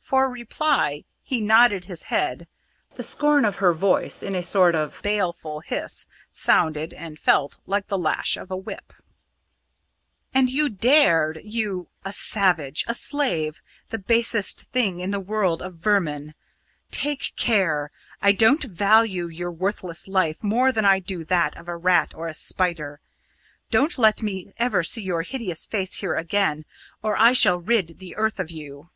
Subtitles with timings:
[0.00, 2.48] For reply he nodded his head.
[2.94, 7.86] The scorn of her voice, in a sort of baleful hiss, sounded and felt like
[7.86, 8.92] the lash of a whip.
[10.34, 11.38] "And you dared!
[11.44, 16.34] you a savage a slave the basest thing in the world of vermin!
[16.90, 17.92] Take care!
[18.20, 22.26] I don't value your worthless life more than I do that of a rat or
[22.26, 22.98] a spider.
[23.70, 26.64] Don't let me ever see your hideous face here again,
[27.00, 28.90] or I shall rid the earth of you."